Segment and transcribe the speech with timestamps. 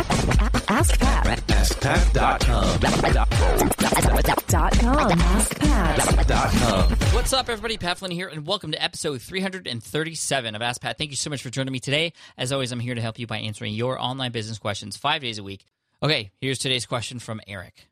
[0.00, 1.40] Ask Pat.
[1.48, 2.12] AskPat.com.
[2.14, 2.40] Dot
[4.80, 5.12] com.
[5.20, 6.90] Ask Dot com.
[7.12, 7.76] What's up, everybody?
[7.76, 10.96] Pat Flynn here, and welcome to episode 337 of Ask Pat.
[10.96, 12.14] Thank you so much for joining me today.
[12.38, 15.36] As always, I'm here to help you by answering your online business questions five days
[15.36, 15.66] a week.
[16.02, 17.86] Okay, here's today's question from Eric.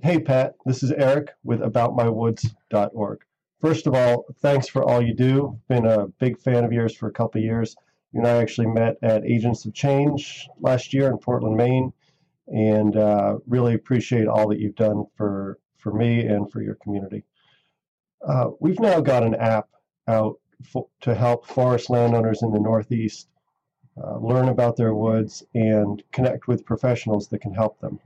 [0.00, 3.20] Hey, Pat, this is Eric with AboutMyWoods.org.
[3.60, 5.58] First of all, thanks for all you do.
[5.68, 7.76] Been a big fan of yours for a couple of years.
[8.16, 11.92] And I actually met at Agents of Change last year in Portland, Maine,
[12.48, 17.24] and uh, really appreciate all that you've done for, for me and for your community.
[18.26, 19.68] Uh, we've now got an app
[20.08, 20.38] out
[21.02, 23.28] to help forest landowners in the Northeast
[24.02, 28.00] uh, learn about their woods and connect with professionals that can help them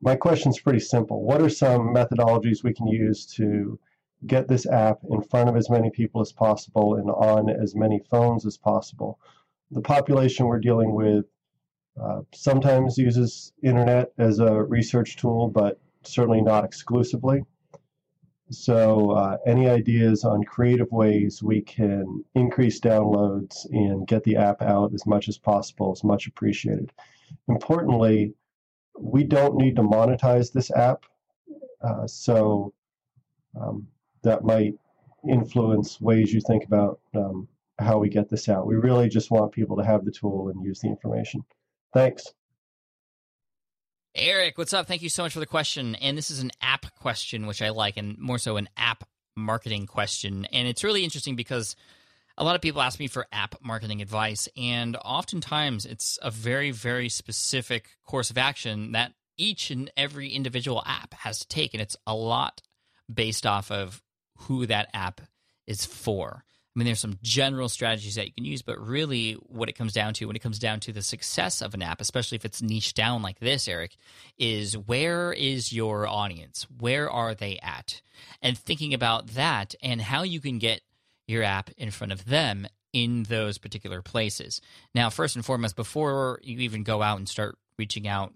[0.00, 1.22] my question is pretty simple.
[1.22, 3.78] What are some methodologies we can use to
[4.26, 8.00] get this app in front of as many people as possible and on as many
[8.10, 9.18] phones as possible?
[9.70, 11.26] The population we're dealing with
[12.00, 17.42] uh, sometimes uses internet as a research tool, but certainly not exclusively.
[18.50, 24.62] So, uh, any ideas on creative ways we can increase downloads and get the app
[24.62, 26.92] out as much as possible is much appreciated.
[27.48, 28.34] Importantly,
[28.98, 31.06] we don't need to monetize this app,
[31.82, 32.72] uh, so
[33.60, 33.88] um,
[34.26, 34.74] that might
[35.28, 38.66] influence ways you think about um, how we get this out.
[38.66, 41.44] We really just want people to have the tool and use the information.
[41.94, 42.24] Thanks.
[44.14, 44.86] Eric, what's up?
[44.86, 45.94] Thank you so much for the question.
[45.96, 49.04] And this is an app question, which I like, and more so an app
[49.36, 50.46] marketing question.
[50.46, 51.76] And it's really interesting because
[52.36, 56.70] a lot of people ask me for app marketing advice, and oftentimes it's a very,
[56.70, 61.74] very specific course of action that each and every individual app has to take.
[61.74, 62.62] And it's a lot
[63.12, 64.02] based off of
[64.40, 65.20] who that app
[65.66, 66.44] is for.
[66.44, 69.94] I mean, there's some general strategies that you can use, but really what it comes
[69.94, 72.60] down to, when it comes down to the success of an app, especially if it's
[72.60, 73.96] niche down like this, Eric,
[74.36, 76.66] is where is your audience?
[76.78, 78.02] Where are they at?
[78.42, 80.82] And thinking about that and how you can get
[81.26, 84.60] your app in front of them in those particular places.
[84.94, 88.34] Now, first and foremost, before you even go out and start reaching out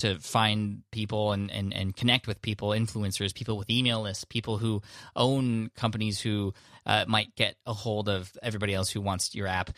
[0.00, 4.58] to find people and, and, and connect with people, influencers, people with email lists, people
[4.58, 4.82] who
[5.16, 6.52] own companies who
[6.86, 9.70] uh, might get a hold of everybody else who wants your app.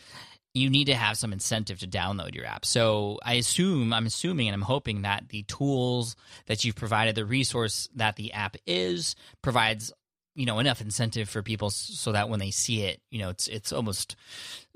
[0.53, 2.63] You need to have some incentive to download your app.
[2.63, 7.25] So I assume, I'm assuming, and I'm hoping that the tools that you've provided, the
[7.25, 9.91] resource that the app is, provides
[10.35, 13.47] you know enough incentive for people so that when they see it you know it's
[13.47, 14.15] it's almost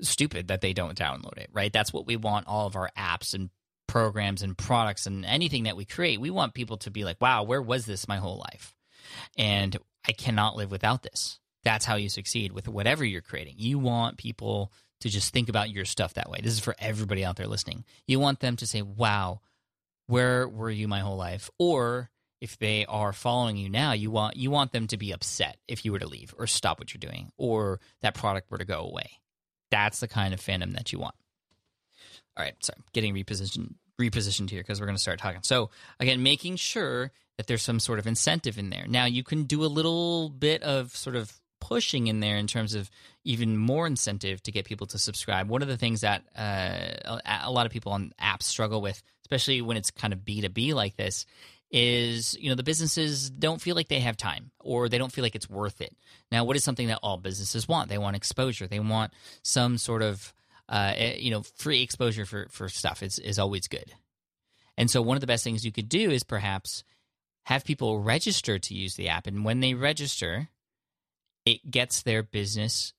[0.00, 3.34] stupid that they don't download it right that's what we want all of our apps
[3.34, 3.50] and
[3.88, 7.42] programs and products and anything that we create we want people to be like wow
[7.42, 8.74] where was this my whole life?
[9.36, 9.76] And
[10.06, 11.40] i cannot live without this.
[11.64, 13.54] That's how you succeed with whatever you're creating.
[13.58, 16.40] You want people to just think about your stuff that way.
[16.42, 17.84] This is for everybody out there listening.
[18.06, 19.40] You want them to say wow
[20.06, 21.50] where were you my whole life?
[21.58, 22.10] Or
[22.40, 25.84] if they are following you now, you want you want them to be upset if
[25.84, 28.80] you were to leave or stop what you're doing or that product were to go
[28.80, 29.10] away.
[29.70, 31.14] That's the kind of fandom that you want.
[32.38, 35.40] All right, sorry, getting repositioned repositioned here because we're going to start talking.
[35.42, 38.84] So again, making sure that there's some sort of incentive in there.
[38.86, 42.74] Now you can do a little bit of sort of pushing in there in terms
[42.74, 42.90] of
[43.24, 45.48] even more incentive to get people to subscribe.
[45.48, 49.60] One of the things that uh, a lot of people on apps struggle with, especially
[49.60, 51.26] when it's kind of B two B like this,
[51.70, 55.22] is you know the businesses don't feel like they have time or they don't feel
[55.22, 55.94] like it's worth it
[56.32, 59.12] now what is something that all businesses want they want exposure they want
[59.42, 60.32] some sort of
[60.68, 63.92] uh, you know free exposure for for stuff is is always good
[64.76, 66.84] and so one of the best things you could do is perhaps
[67.46, 70.48] have people register to use the app and when they register
[71.46, 72.92] it gets their business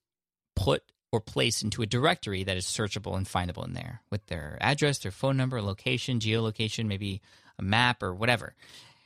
[0.56, 0.82] put
[1.12, 4.98] or placed into a directory that is searchable and findable in there with their address
[4.98, 7.20] their phone number location geolocation maybe
[7.60, 8.54] a map or whatever.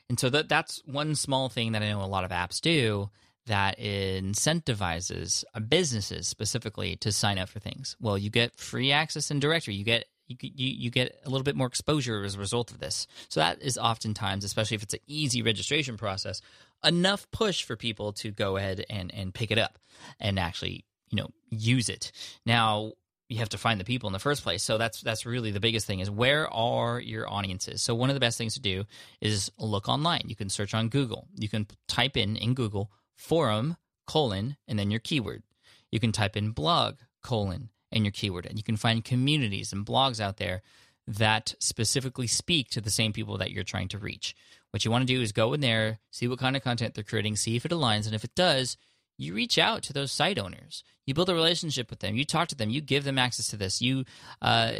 [0.08, 3.10] And so that that's one small thing that I know a lot of apps do
[3.46, 7.96] that incentivizes uh, businesses specifically to sign up for things.
[8.00, 9.74] Well, you get free access and directory.
[9.74, 12.80] You get you, you, you get a little bit more exposure as a result of
[12.80, 13.06] this.
[13.28, 16.40] So that is oftentimes, especially if it's an easy registration process,
[16.82, 19.78] enough push for people to go ahead and, and pick it up
[20.18, 22.10] and actually, you know, use it.
[22.46, 22.92] Now,
[23.28, 24.62] you have to find the people in the first place.
[24.62, 27.82] So that's that's really the biggest thing is where are your audiences?
[27.82, 28.84] So one of the best things to do
[29.20, 30.22] is look online.
[30.26, 31.26] You can search on Google.
[31.34, 33.76] You can type in in Google forum
[34.06, 35.42] colon and then your keyword.
[35.90, 39.86] You can type in blog colon and your keyword and you can find communities and
[39.86, 40.62] blogs out there
[41.06, 44.34] that specifically speak to the same people that you're trying to reach.
[44.70, 47.04] What you want to do is go in there, see what kind of content they're
[47.04, 48.76] creating, see if it aligns and if it does,
[49.16, 50.82] you reach out to those site owners.
[51.06, 52.16] You build a relationship with them.
[52.16, 52.70] You talk to them.
[52.70, 53.82] You give them access to this.
[53.82, 54.04] You
[54.40, 54.72] uh,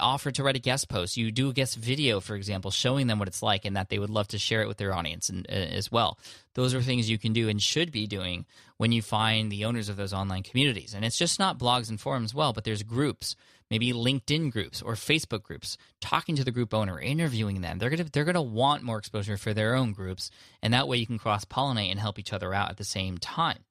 [0.00, 1.16] offer to write a guest post.
[1.16, 3.98] You do a guest video, for example, showing them what it's like and that they
[3.98, 6.18] would love to share it with their audience and, uh, as well.
[6.54, 8.44] Those are things you can do and should be doing
[8.76, 10.94] when you find the owners of those online communities.
[10.94, 13.36] And it's just not blogs and forums, well, but there's groups
[13.72, 17.78] maybe LinkedIn groups or Facebook groups, talking to the group owner, interviewing them.
[17.78, 20.30] They're gonna they're gonna want more exposure for their own groups,
[20.62, 23.16] and that way you can cross pollinate and help each other out at the same
[23.16, 23.64] time.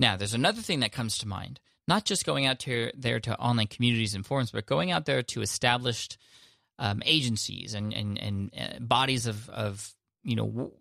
[0.00, 1.60] Now, there's another thing that comes to mind.
[1.86, 5.22] Not just going out to there to online communities and forums, but going out there
[5.22, 6.18] to established
[6.80, 9.94] um, agencies and and and uh, bodies of of
[10.24, 10.72] you know w-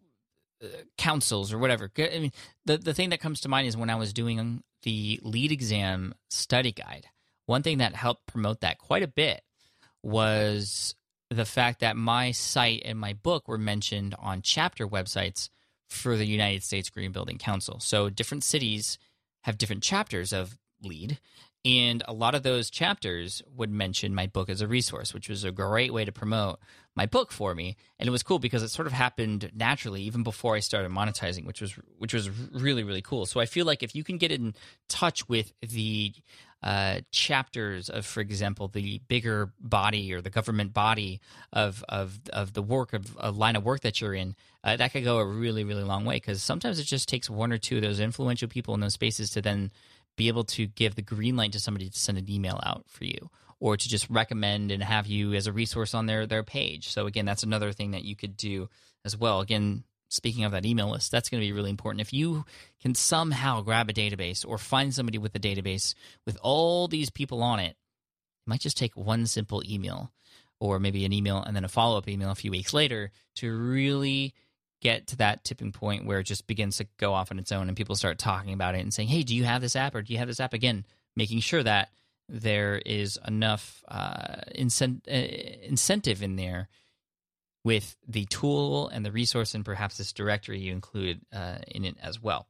[0.63, 1.91] uh, councils or whatever.
[1.99, 2.31] I mean,
[2.65, 6.15] the the thing that comes to mind is when I was doing the LEED exam
[6.31, 7.05] study guide
[7.45, 9.41] one thing that helped promote that quite a bit
[10.01, 10.95] was
[11.29, 15.49] the fact that my site and my book were mentioned on chapter websites
[15.89, 17.79] for the United States Green Building Council.
[17.79, 18.97] So different cities
[19.41, 21.19] have different chapters of LEED,
[21.65, 25.45] and a lot of those chapters would mention my book as a resource, which was
[25.45, 26.59] a great way to promote
[26.95, 27.77] my book for me.
[27.97, 31.45] And it was cool because it sort of happened naturally even before I started monetizing,
[31.45, 33.25] which was which was really really cool.
[33.25, 34.55] So I feel like if you can get in
[34.89, 36.13] touch with the
[36.61, 41.21] uh, chapters of, for example, the bigger body or the government body
[41.53, 44.35] of of of the work of a line of work that you're in,
[44.65, 46.17] uh, that could go a really really long way.
[46.17, 49.29] Because sometimes it just takes one or two of those influential people in those spaces
[49.31, 49.71] to then
[50.15, 53.05] be able to give the green light to somebody to send an email out for
[53.05, 53.29] you
[53.59, 56.89] or to just recommend and have you as a resource on their their page.
[56.89, 58.69] So again, that's another thing that you could do
[59.05, 59.39] as well.
[59.41, 62.01] Again, speaking of that email list, that's going to be really important.
[62.01, 62.45] If you
[62.81, 65.95] can somehow grab a database or find somebody with a database
[66.25, 70.11] with all these people on it, it might just take one simple email
[70.59, 73.53] or maybe an email and then a follow up email a few weeks later to
[73.53, 74.33] really
[74.83, 77.69] get to that tipping point where it just begins to go off on its own
[77.69, 80.01] and people start talking about it and saying, hey, do you have this app or
[80.01, 80.53] do you have this app?
[80.53, 80.85] Again,
[81.15, 81.89] making sure that
[82.27, 86.67] there is enough uh, incent- uh, incentive in there
[87.63, 91.95] with the tool and the resource and perhaps this directory you include uh, in it
[92.01, 92.47] as well.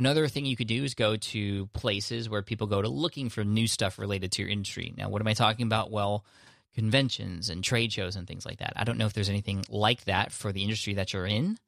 [0.00, 3.44] Another thing you could do is go to places where people go to looking for
[3.44, 4.92] new stuff related to your industry.
[4.96, 5.90] Now, what am I talking about?
[5.90, 6.24] Well,
[6.74, 8.72] conventions and trade shows and things like that.
[8.76, 11.58] I don't know if there's anything like that for the industry that you're in,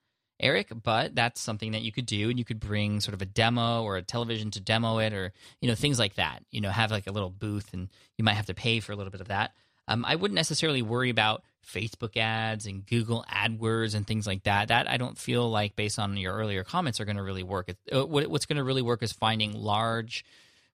[0.41, 3.27] Eric, but that's something that you could do and you could bring sort of a
[3.27, 6.43] demo or a television to demo it or, you know, things like that.
[6.51, 8.97] You know, have like a little booth and you might have to pay for a
[8.97, 9.53] little bit of that.
[9.87, 14.69] Um, I wouldn't necessarily worry about Facebook ads and Google AdWords and things like that.
[14.69, 17.71] That I don't feel like, based on your earlier comments, are going to really work.
[17.93, 20.25] Uh, what's going to really work is finding large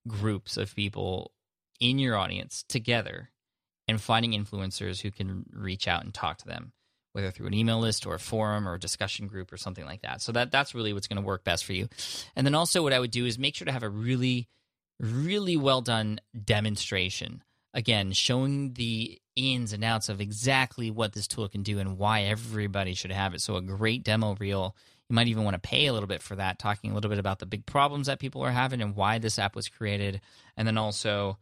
[0.07, 1.33] groups of people
[1.81, 3.31] in your audience together
[3.89, 6.73] and finding influencers who can reach out and talk to them
[7.17, 10.03] whether through an email list or a forum or a discussion group or something like
[10.03, 10.21] that.
[10.21, 11.89] So that that's really what's going to work best for you.
[12.37, 14.49] And then also what I would do is make sure to have a really
[15.01, 17.43] really well done demonstration
[17.73, 22.23] again, showing the ins and outs of exactly what this tool can do and why
[22.23, 23.41] everybody should have it.
[23.41, 24.77] So, a great demo reel.
[25.09, 27.21] You might even want to pay a little bit for that, talking a little bit
[27.21, 30.21] about the big problems that people are having and why this app was created.
[30.57, 31.39] And then also,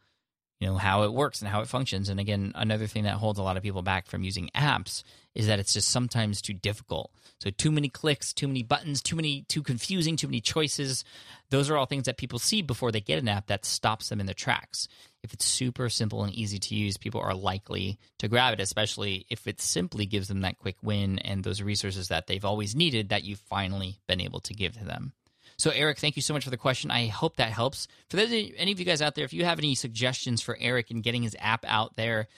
[0.65, 2.09] you know, how it works and how it functions.
[2.09, 5.03] And again, another thing that holds a lot of people back from using apps
[5.35, 7.11] is that it's just sometimes too difficult.
[7.39, 11.05] So too many clicks, too many buttons, too many too confusing, too many choices.
[11.51, 14.21] Those are all things that people see before they get an app that stops them
[14.21, 14.89] in their tracks.
[15.23, 19.27] If it's super simple and easy to use, people are likely to grab it, especially
[19.29, 23.11] if it simply gives them that quick win and those resources that they've always needed
[23.11, 25.13] that you've finally been able to give to them.
[25.57, 26.91] So, Eric, thank you so much for the question.
[26.91, 27.87] I hope that helps.
[28.11, 30.91] For those, any of you guys out there, if you have any suggestions for Eric
[30.91, 32.29] in getting his app out there,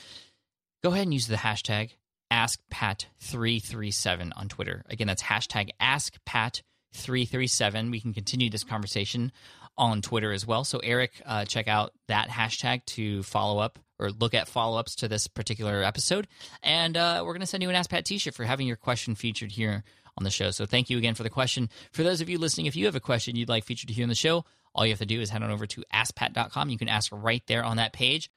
[0.82, 1.90] go ahead and use the hashtag
[2.32, 4.82] AskPat337 on Twitter.
[4.88, 7.90] Again, that's hashtag AskPat337.
[7.90, 9.32] We can continue this conversation
[9.78, 10.64] on Twitter as well.
[10.64, 14.96] So, Eric, uh, check out that hashtag to follow up or look at follow ups
[14.96, 16.28] to this particular episode.
[16.62, 18.76] And uh, we're going to send you an Ask Pat t shirt for having your
[18.76, 19.84] question featured here
[20.16, 20.50] on the show.
[20.50, 21.68] So, thank you again for the question.
[21.92, 24.08] For those of you listening, if you have a question you'd like featured here on
[24.08, 24.44] the show,
[24.74, 26.68] all you have to do is head on over to askpat.com.
[26.68, 28.30] You can ask right there on that page.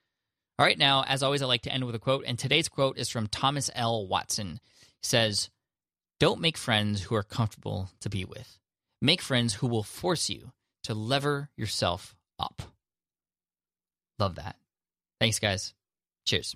[0.57, 2.97] All right, now, as always, I like to end with a quote, and today's quote
[2.97, 4.05] is from Thomas L.
[4.07, 4.59] Watson.
[5.01, 5.49] He says,
[6.19, 8.59] Don't make friends who are comfortable to be with.
[9.01, 10.51] Make friends who will force you
[10.83, 12.61] to lever yourself up.
[14.17, 14.57] Love that.
[15.19, 15.73] Thanks, guys.
[16.25, 16.55] Cheers.